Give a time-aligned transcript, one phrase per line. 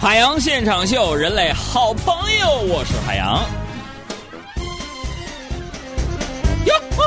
[0.00, 3.44] 海洋现场秀，人类好朋友，我是海洋。
[6.64, 7.02] 哟吼！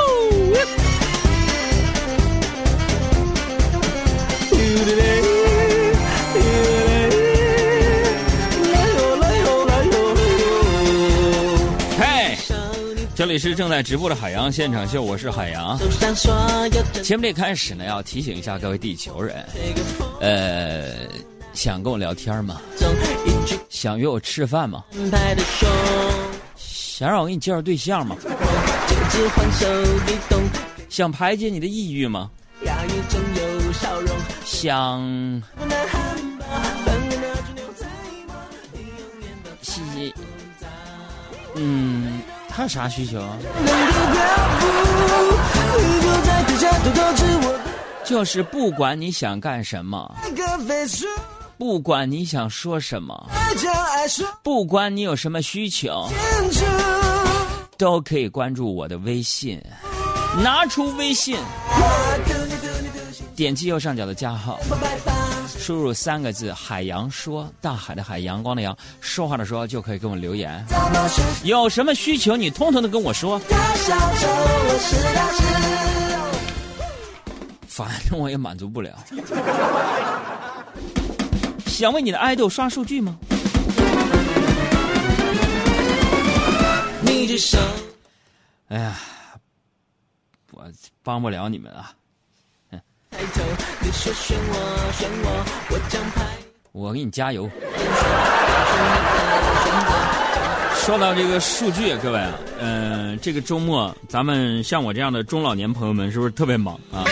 [11.98, 12.38] 嘿，
[13.16, 15.75] 这里是正在直播的海洋现场秀，我是海洋。
[17.02, 19.44] 节目这开始呢，要提醒一下各位地球人，
[20.21, 20.91] 呃，
[21.54, 22.60] 想跟我聊天吗？
[23.70, 24.84] 想约我吃饭吗？
[26.56, 28.16] 想让我给你介绍对象吗？
[30.89, 32.30] 想排解你的抑郁吗？
[34.44, 35.42] 想
[39.61, 40.14] 西，
[41.56, 43.38] 嗯，还有啥需求啊？
[48.05, 50.16] 就是不管你想干什么，
[51.64, 53.30] 不管你想说什么，
[54.44, 56.09] 不管你有什么需求，
[57.78, 59.64] 都可以关注我的微信，
[60.44, 61.38] 拿出微信，
[63.33, 64.59] 点击右上角的加号，
[65.58, 70.61] 输入三个字“海洋说”，大海的海，阳光的阳，说话的说，就可以给我留言。
[71.45, 73.39] 有什么需求，你通通的跟我说。
[77.70, 78.92] 反正我也满足不了。
[81.73, 83.17] 想为你的爱豆刷数据吗？
[87.02, 87.57] 你这手
[88.67, 88.95] 哎呀，
[90.52, 90.63] 我
[91.02, 91.91] 帮不了你们啊！
[96.71, 97.49] 我给你加油。
[100.75, 107.03] 说到这个数据，各位啊，嗯、这个周末咱们像我这样的中老年朋友们，是不是特别忙啊？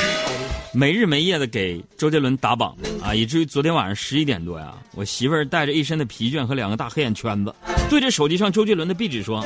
[0.73, 7.53] 没日没夜的给周杰伦打榜啊，以至于昨天晚上十一点多呀，我媳妇儿带着一身的疲倦和两个大黑眼圈子，
[7.89, 9.45] 对着手机上周杰伦的壁纸说：“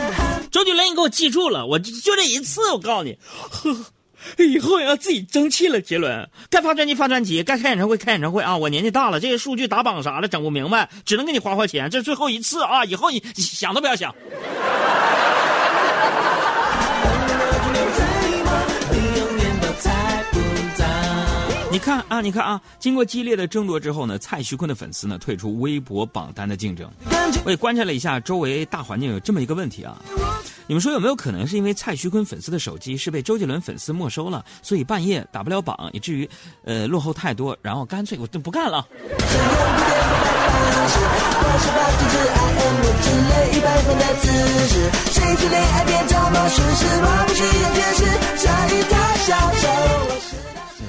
[0.52, 3.18] 周杰伦，你给我记住了，我就就这一次，我告诉你，
[4.38, 5.82] 以后也要自己争气了。
[5.82, 8.56] 杰伦，该发专辑发专辑，该开演唱会开演唱会啊！
[8.56, 12.86] 我年纪大了，这些数据打榜啥的整不明白，只能给你花花钱，这是最后一次啊！
[12.86, 14.14] 以后你想都不要想。”
[21.76, 26.90] 你看啊，你看啊，经过激烈的争夺之后呢，蔡徐坤的粉丝呢退出微博榜单的竞争。
[27.44, 30.02] 我也观察了一下周围大环境，有这么一个问题啊，
[30.68, 36.30] 你们说有没有可能是因为蔡徐坤粉丝的手机是被周杰伦粉丝没收了，所以半夜打不了榜，以至于
[36.64, 38.88] 呃落后太多，然后干脆我就不干了。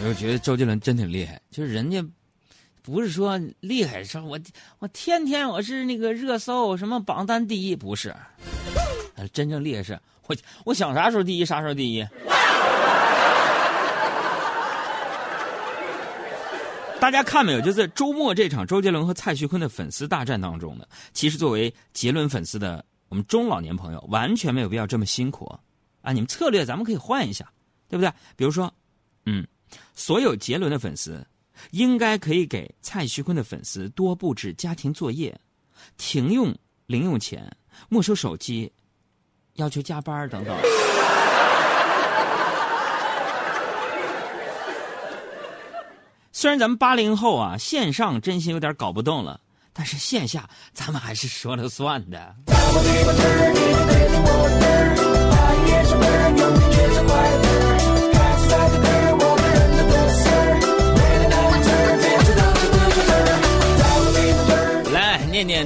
[0.09, 2.05] 我觉得周杰伦真挺厉害，就是人家
[2.81, 4.39] 不是说厉害，说我
[4.79, 8.15] 我天天我是那个热搜什么榜单第一，不是，
[9.33, 12.07] 真正厉害是我我想啥时候第一啥时候第一。
[17.01, 17.61] 大家看没有？
[17.61, 25.45] 就在周末这场周杰伦和蔡徐坤的粉丝大战当中呢，其实作为杰伦粉丝的我们中老年朋友，完全没有必要这么辛苦
[26.01, 26.13] 啊！
[26.13, 27.53] 你们策略咱们可以换一下，
[27.89, 28.11] 对不对？
[28.37, 28.73] 比如说，
[29.25, 29.47] 嗯。
[29.95, 31.27] 所有杰伦的粉丝，
[31.71, 35.39] 应该可以给蔡徐坤的粉丝多布置家庭作业，
[35.97, 36.55] 停用
[36.87, 37.51] 零用钱，
[37.89, 38.73] 没收手机，
[39.55, 40.57] 要求加班等等。
[46.33, 49.41] 虽然咱们八零后啊，线上真心有点搞不动了，
[49.73, 52.37] 但是线下咱们还是说了算的。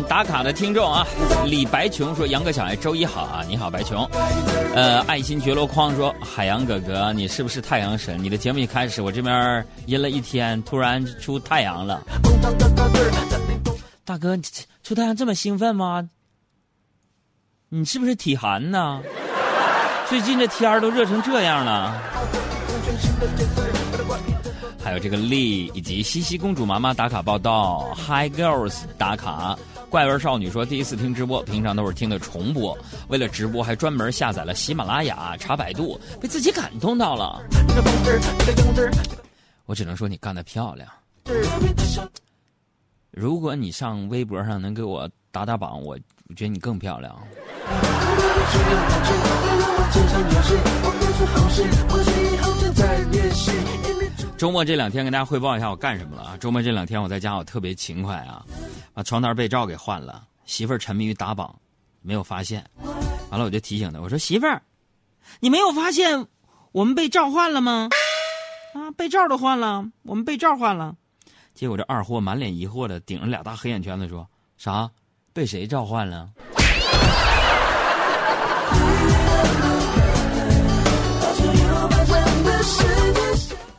[0.03, 1.07] 打卡的听众啊，
[1.47, 4.05] 李白琼说：“杨哥小爱周一好啊，你好白琼。”
[4.75, 8.23] 呃，爱心觉罗框说：“海洋哥哥，你是不是太阳神？
[8.23, 12.03] 你的节目一开始，我这边阴了一天，突然出太阳了。”
[14.05, 14.37] 大哥，
[14.83, 16.09] 出太阳这么兴奋吗？
[17.69, 19.01] 你是不是体寒呢？
[20.09, 21.95] 最近这天儿都热成这样了。
[24.83, 29.57] 还有这个丽以及西西公主妈妈打卡报道，Hi Girls 打卡，
[29.91, 32.77] 怪味少女说第一次听直播，平常都是听的重播，
[33.09, 37.43] 为了直播还专门下载了喜马拉雅，查百度，被自己感动到了。
[39.67, 40.89] 我只能说你干得漂亮。
[43.11, 45.99] 如果你上微博上能给我打打榜，我
[46.29, 47.15] 我觉得你更漂亮。
[54.41, 56.37] 周末这两天跟大家汇报一下我干什么了啊？
[56.39, 58.43] 周末这两天我在家我特别勤快啊，
[58.95, 60.27] 把床单被罩给换了。
[60.47, 61.55] 媳妇儿沉迷于打榜，
[62.01, 62.65] 没有发现。
[63.31, 64.63] 完了，我就提醒他，我说媳妇儿，
[65.41, 66.27] 你没有发现
[66.73, 67.91] 我们被罩换了吗？
[68.73, 70.97] 啊，被罩都换了，我们被罩换了。
[71.53, 74.27] 结果这二货满脸疑惑的顶着俩大黑眼圈子说
[74.57, 74.91] ：“啥？
[75.35, 76.31] 被谁召唤了？”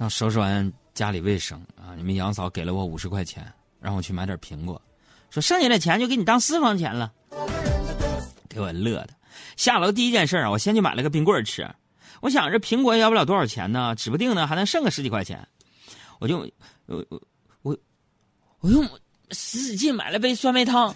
[0.09, 1.95] 收拾完家里卫生啊！
[1.95, 3.45] 你们杨嫂给了我五十块钱，
[3.79, 4.81] 让我去买点苹果，
[5.29, 7.11] 说剩下的钱就给你当私房钱了。
[8.49, 9.09] 给我乐的，
[9.55, 11.67] 下楼第一件事啊，我先去买了个冰棍吃。
[12.19, 15.47] 我想这苹果也要不了多少钱呢，指不定呢还能剩个十几块钱。
[16.19, 16.37] 我就
[16.85, 17.21] 我我
[17.61, 17.77] 我
[18.59, 18.83] 我用
[19.31, 20.93] 使使劲买了杯酸梅汤。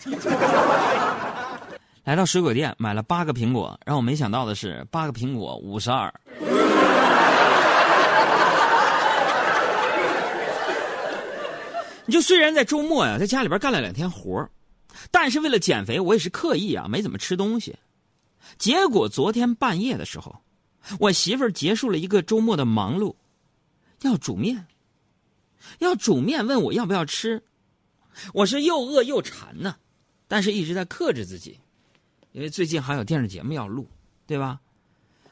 [2.04, 6.14] 来到水果店买了八个苹果，让我没想到的是，八个苹果五十二。
[12.06, 14.48] 你就虽然在周末呀，在家里边干了两天活
[15.12, 17.76] 但是为了减肥，我也是刻意啊，没怎么吃东西。
[18.58, 20.42] 结果昨天半夜的时候，
[21.00, 23.16] 我媳妇儿结束了一个周末的忙碌，
[24.02, 24.68] 要煮面，
[25.80, 27.44] 要煮面，问我要不要吃。
[28.34, 29.76] 我是又饿又馋呢，
[30.28, 31.60] 但是一直在克制自己。
[32.32, 33.90] 因为最近还有电视节目要录，
[34.28, 34.60] 对吧？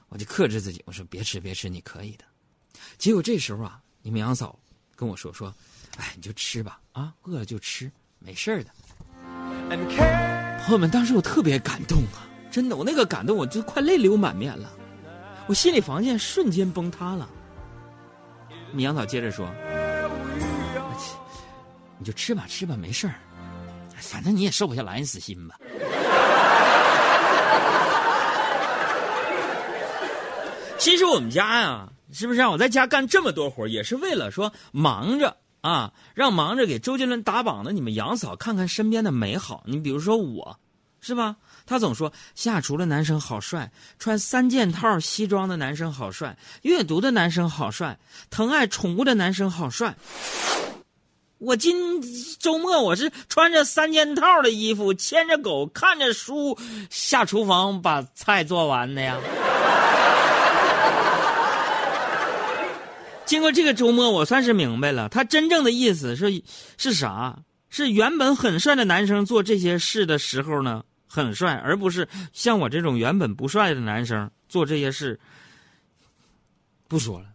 [0.10, 2.26] 我就克制自己，我说别吃别吃，你可以的。
[2.98, 4.58] 结果这时候啊，你们杨嫂
[4.96, 5.54] 跟我说说，
[5.98, 8.72] 哎，你就吃吧，啊，饿了就吃，没事的。
[10.66, 14.72] 朋友们，当时我特别感动啊，真的，我那个感动我就快泪流满面了，
[15.48, 17.30] 我心理防线瞬间崩塌了。
[18.72, 19.48] 你杨嫂接着说，
[21.98, 23.16] 你就吃吧吃吧，没事儿，
[23.98, 25.56] 反正你也瘦不下来，你死心吧。
[30.78, 39.64] 其实我们家呀，是不是让我在家干这么多活也是为了说忙着啊，让忙着给周杰伦打榜的你们杨嫂看看身边的美好。
[39.66, 40.60] 你比如说我，
[41.00, 41.38] 是吧？
[41.66, 47.98] 他总说下厨的男生好帅，穿三件套西装的男生好帅，阅读的男生好帅，
[48.30, 49.96] 疼爱宠物的男生好帅。
[51.38, 52.02] 我今
[52.40, 56.58] 周末我是穿着三件套的衣服，牵着狗，看着书，
[56.90, 59.18] 下厨房把菜做完的呀。
[63.26, 66.44] 经过这个周末，我算是明白了，他真正的意思是
[66.78, 67.38] 是啥？
[67.70, 75.20] 是原本很帅的男生做这些事的时候呢，很帅，而不是像我这种原本不帅的男生做这些事。
[76.88, 77.26] 不说了。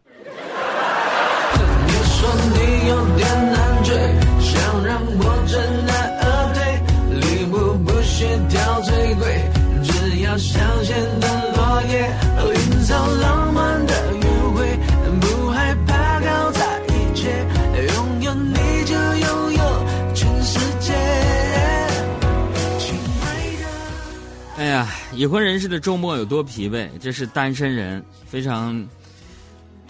[24.58, 28.84] 哎呀已婚人士的周末有多疲惫，这是单身人非常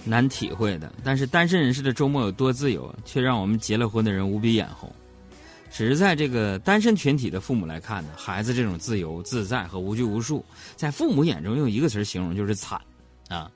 [0.05, 0.93] 难体会的。
[1.03, 4.93] 但是单身人士的周末有多自由，却让我们结了婚的人无比眼红。
[5.71, 10.45] 只是在这个单身群体的父母来看呢，孩子这种自由自在和无拘无束，
[10.77, 12.79] 在父母眼中用一个词形容就是惨
[13.29, 13.51] 啊。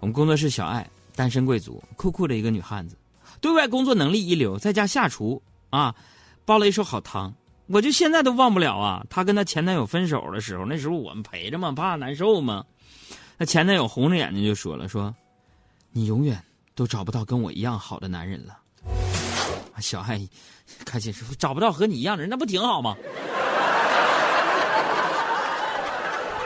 [0.00, 0.84] 我们工作室小爱，
[1.14, 2.96] 单身贵族，酷酷的一个女汉子，
[3.40, 5.94] 对外工作能力一流，在家下厨啊，
[6.44, 7.32] 煲了一手好汤。
[7.72, 9.06] 我就现在都忘不了啊！
[9.08, 12.64] 她跟她前男友分手的时候，那时候我们陪着嘛，怕难受嘛。
[13.38, 15.14] 那前男友红着眼睛就说了：“说，
[15.92, 16.42] 你永远
[16.74, 18.58] 都找不到跟我一样好的男人了。”
[19.80, 20.20] 小爱
[20.84, 22.96] 开心说：“找不到和你一样的人，那不挺好吗？”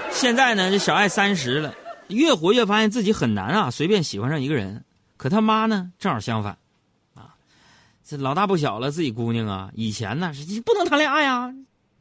[0.13, 1.75] 现在呢，这小爱三十了，
[2.09, 4.85] 越活越发现自己很难啊，随便喜欢上一个人。
[5.17, 6.59] 可他妈呢，正好相反。
[8.07, 11.51] 这老大不小了，自己姑娘啊，以前呢是不能谈恋爱呀，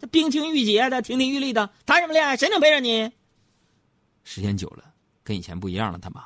[0.02, 2.36] 这冰清玉洁的，亭亭玉立的，谈什么恋爱？
[2.36, 3.10] 谁能陪着你？
[4.26, 4.84] 时间久了，
[5.24, 6.00] 跟以前不一样了。
[6.02, 6.24] 他妈，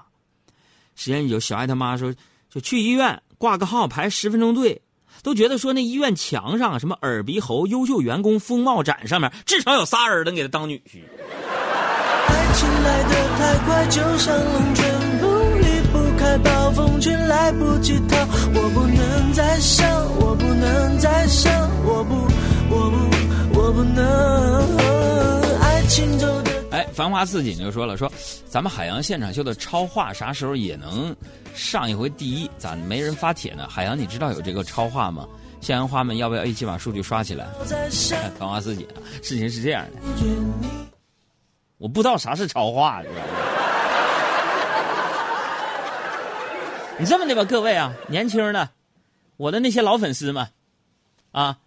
[0.96, 2.12] 时间久，小爱他妈说，
[2.50, 4.82] 就去医院挂个号，排十分钟队，
[5.22, 11.04] 都觉得说那医院墙上什么耳鼻喉优秀员工风貌展上面至少有仨人能给他当女婿。
[12.28, 15.38] 爱情来得太快，就像龙卷风。
[15.62, 18.18] 离不开暴风圈来不及逃，
[18.54, 19.90] 我不能再想，
[20.20, 21.52] 我不能再想，
[21.86, 22.16] 我不，
[22.70, 25.60] 我不，我不能。
[25.62, 26.52] 爱情走的。
[26.72, 28.12] 哎，繁花似锦就说了，说
[28.50, 31.16] 咱们海洋现场秀的超话啥时候也能
[31.56, 32.50] 上一回第一？
[32.58, 33.68] 咋没人发帖呢？
[33.70, 35.26] 海洋，你知道有这个超话吗？
[35.60, 37.48] 向阳花们要不要一起把数据刷起来？
[38.38, 40.02] 繁花似锦啊，事情是这样的，
[41.78, 43.22] 我不知道啥是超话，知道吗？
[47.00, 48.70] 你这么的吧，各位啊，年轻的，
[49.38, 50.48] 我的那些老粉丝们，
[51.32, 51.60] 啊，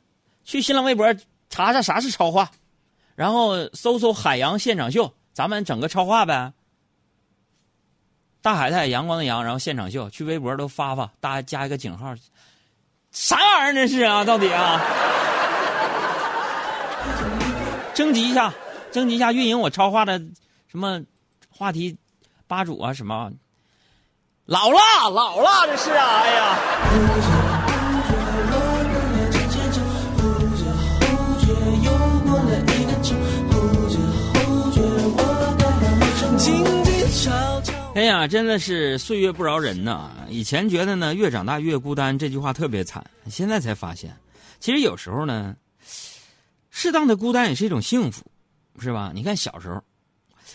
[0.43, 1.15] 去新浪微博
[1.49, 2.51] 查查啥是超话，
[3.15, 6.53] 然后搜搜海洋现场秀，咱们整个超话呗。
[8.43, 12.13] 大海太阳光的阳，然后现场秀，去微博都发发，大家加一个井号，
[13.13, 14.25] 啥玩意儿这是啊？
[14.25, 14.81] 到底啊？
[17.95, 18.53] 征集一下，
[18.91, 20.19] 征集一下运营我超话的
[20.67, 21.01] 什么
[21.51, 21.97] 话题
[22.49, 22.93] 吧主啊？
[22.93, 23.31] 什么？
[24.51, 24.81] 老了，
[25.13, 26.23] 老了，这是啊！
[26.23, 26.59] 哎呀。
[37.95, 40.11] 哎呀，真的是岁月不饶人呐！
[40.29, 43.09] 以前觉得呢，越长大越孤单，这句话特别惨。
[43.31, 44.17] 现在才发现，
[44.59, 45.55] 其实有时候呢，
[46.71, 48.25] 适当的孤单也是一种幸福，
[48.81, 49.13] 是吧？
[49.15, 49.81] 你看小时候，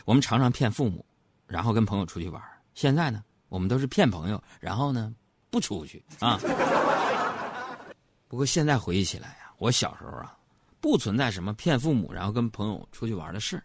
[0.03, 1.05] 我们常常骗父母，
[1.47, 2.41] 然后跟朋友出去玩；
[2.73, 3.23] 现在呢，
[3.55, 5.15] 我们都是骗朋友，然后呢
[5.49, 6.37] 不出去啊。
[8.27, 10.37] 不过现在回忆起来呀，我小时候啊，
[10.81, 13.63] 不存在什么骗父母然后跟朋友出去玩的事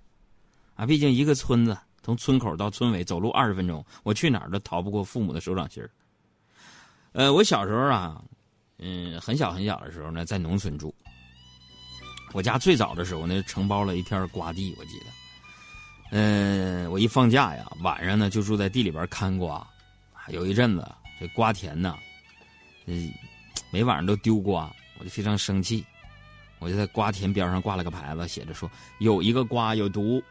[0.76, 0.86] 啊。
[0.86, 1.76] 毕竟一个村子。
[2.02, 5.90] 从村口到村尾走路二十分钟，我去哪儿都逃不过父母的手掌心儿。
[7.12, 8.22] 呃，我小时候啊，
[8.78, 10.94] 嗯，很小很小的时候呢，在农村住。
[12.32, 15.06] 我家最早的时候呢，承包了一片瓜地，我记得。
[16.12, 19.68] 嗯，我一放假呀，晚上呢就住在地里边看瓜。
[20.32, 20.86] 有一阵子，
[21.20, 21.96] 这瓜田呢，
[22.86, 23.12] 嗯，
[23.70, 25.84] 每晚上都丢瓜，我就非常生气。
[26.58, 30.22] 我就在瓜田边上挂了个牌子，写着说有一个瓜有毒。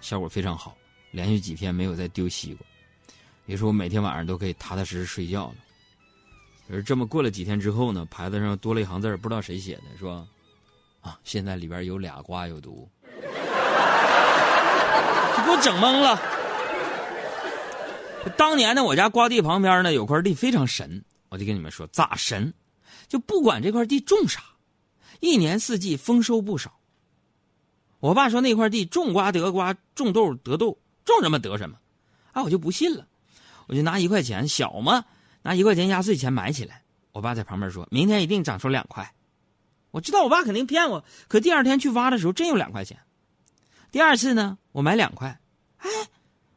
[0.00, 0.76] 效果非常好，
[1.10, 2.66] 连续几天没有再丢西瓜，
[3.46, 5.54] 也是我每天晚上都可以踏踏实实睡觉了。
[6.70, 10.26] 而这么过了几天之后呢，牌子上多了一行字不知道谁写的，说
[11.02, 12.88] ：“啊，现在里边有俩瓜有毒。
[15.44, 16.16] ”给我整懵了。
[18.36, 22.52] 当年呢，我家瓜地旁边呢有块地非常神，我就跟你们说咋神，
[23.08, 24.42] 就不管这块地种啥，
[25.20, 26.78] 一年四季丰收不少。
[28.00, 31.78] 我爸说那块地种瓜得瓜，种豆得豆，种什么得什么，
[32.32, 33.06] 啊，我就不信了，
[33.66, 35.04] 我就拿一块钱小嘛，
[35.42, 36.82] 拿一块钱压岁钱买起来。
[37.12, 39.14] 我爸在旁边说：“明天一定长出两块。”
[39.92, 42.98] 我知道我爸肯定骗我，可第二天去挖的时候真有两块钱。
[43.90, 45.38] 第二次呢，我买两块，
[45.76, 45.90] 哎，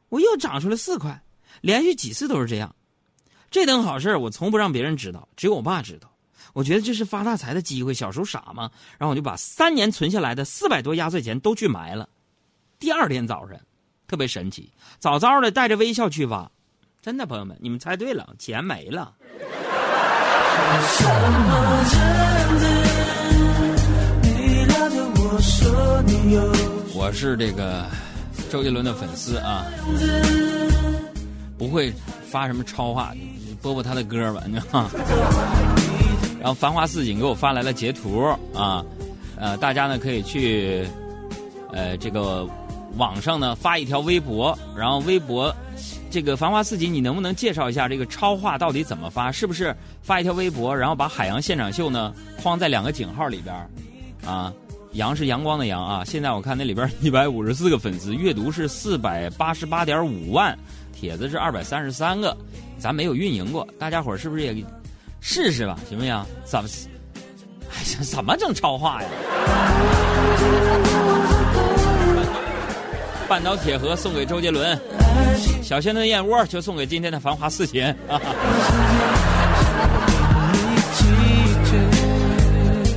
[0.07, 1.21] 我又长出了四块，
[1.65, 2.75] 连续几次都是这样。
[3.49, 6.07] 这等好事我从不让别人知道，只有我爸知道。
[6.53, 7.91] 我觉得这是发大财的机会。
[7.91, 8.69] 小时候傻嘛，
[8.99, 12.07] 然后我就把三年存下来的四百多压岁钱都去埋了。
[12.77, 13.57] 第二天早上，
[14.07, 16.47] 特别神奇，早早的带着微笑去挖，
[17.01, 19.15] 真的朋友们，你们猜对了，钱没了。
[26.93, 27.89] 我是这个
[28.51, 29.65] 周杰伦的粉丝啊，
[31.57, 31.93] 不会
[32.29, 33.13] 发什么超话，
[33.61, 34.91] 播播他的歌吧，你知道吗？
[36.39, 38.85] 然后繁花似锦给我发来了截图啊，
[39.35, 40.87] 呃，大家呢可以去，
[41.71, 42.47] 呃，这个
[42.97, 45.53] 网上呢发一条微博，然后微博
[46.11, 49.31] 这个繁花似锦，你能不能介绍一下这个超话到底怎么发？
[49.31, 53.55] 是不是发一条微博，然后把海洋现场秀呢框在两个井号里边
[54.23, 54.53] 啊，
[54.91, 56.05] 阳是阳光的阳啊。
[56.05, 60.55] 现在我看那里边一百五十四个粉丝，阅读是四百八十八点五万，
[60.95, 62.35] 帖子是二百三十三个，
[62.79, 64.55] 咱没有运营过，大家伙是不是也？
[65.19, 66.25] 试试吧，行不行？
[66.45, 66.69] 怎么？
[67.71, 69.09] 哎呀，怎么整超话呀？
[73.27, 74.79] 半岛铁盒送给周杰伦，
[75.63, 77.81] 小仙炖燕窝就送给今天的繁华四锦。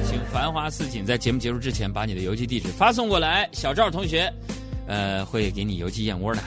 [0.04, 4.30] 请繁华似锦在节目结束之前把你的邮寄地址发送过来，小赵同学，
[4.86, 6.42] 呃，会给你邮寄燕窝的。